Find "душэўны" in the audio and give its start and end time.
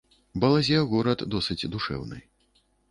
1.77-2.17